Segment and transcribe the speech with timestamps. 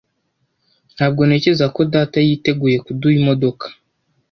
[0.95, 3.65] Ntabwo ntekereza ko data yiteguye kuduha imodoka.